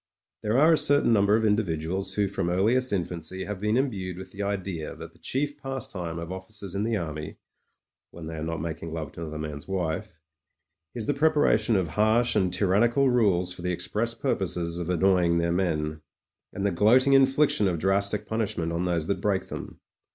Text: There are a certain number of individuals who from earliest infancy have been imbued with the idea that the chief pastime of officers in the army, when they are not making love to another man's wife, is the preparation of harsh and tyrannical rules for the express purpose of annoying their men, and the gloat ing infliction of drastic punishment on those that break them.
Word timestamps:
There 0.41 0.57
are 0.57 0.73
a 0.73 0.79
certain 0.79 1.13
number 1.13 1.35
of 1.35 1.45
individuals 1.45 2.15
who 2.15 2.27
from 2.27 2.49
earliest 2.49 2.91
infancy 2.91 3.45
have 3.45 3.59
been 3.59 3.77
imbued 3.77 4.17
with 4.17 4.31
the 4.31 4.41
idea 4.41 4.95
that 4.95 5.13
the 5.13 5.19
chief 5.19 5.61
pastime 5.61 6.17
of 6.17 6.31
officers 6.31 6.73
in 6.73 6.81
the 6.81 6.95
army, 6.97 7.37
when 8.09 8.25
they 8.25 8.33
are 8.33 8.43
not 8.43 8.61
making 8.63 8.95
love 8.95 9.11
to 9.11 9.21
another 9.21 9.37
man's 9.37 9.67
wife, 9.67 10.19
is 10.95 11.05
the 11.05 11.13
preparation 11.13 11.75
of 11.75 11.89
harsh 11.89 12.35
and 12.35 12.51
tyrannical 12.51 13.11
rules 13.11 13.53
for 13.53 13.61
the 13.61 13.71
express 13.71 14.15
purpose 14.15 14.57
of 14.57 14.89
annoying 14.89 15.37
their 15.37 15.51
men, 15.51 16.01
and 16.51 16.65
the 16.65 16.71
gloat 16.71 17.05
ing 17.05 17.13
infliction 17.13 17.67
of 17.67 17.77
drastic 17.77 18.25
punishment 18.25 18.71
on 18.71 18.85
those 18.85 19.05
that 19.05 19.21
break 19.21 19.49
them. 19.49 19.79